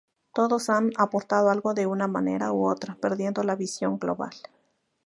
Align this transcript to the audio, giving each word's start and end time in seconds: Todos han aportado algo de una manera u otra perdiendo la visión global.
Todos 0.33 0.71
han 0.71 0.89
aportado 0.97 1.51
algo 1.51 1.75
de 1.75 1.85
una 1.85 2.07
manera 2.07 2.51
u 2.53 2.67
otra 2.67 2.95
perdiendo 2.95 3.43
la 3.43 3.55
visión 3.55 3.99
global. 3.99 4.31